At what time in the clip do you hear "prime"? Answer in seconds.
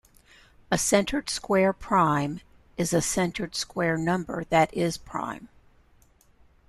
1.73-2.41, 4.97-5.47